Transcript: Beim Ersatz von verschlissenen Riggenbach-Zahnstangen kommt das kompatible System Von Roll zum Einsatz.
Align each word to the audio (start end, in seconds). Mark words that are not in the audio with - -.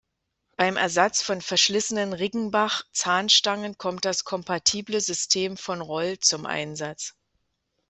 Beim 0.57 0.77
Ersatz 0.77 1.21
von 1.21 1.41
verschlissenen 1.43 2.13
Riggenbach-Zahnstangen 2.13 3.77
kommt 3.77 4.03
das 4.03 4.23
kompatible 4.23 4.99
System 4.99 5.57
Von 5.57 5.79
Roll 5.81 6.17
zum 6.17 6.47
Einsatz. 6.47 7.13